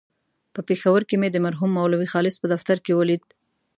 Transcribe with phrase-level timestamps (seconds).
[0.53, 3.23] په پېښور کې مې د مرحوم مولوي خالص په دفتر کې ولید.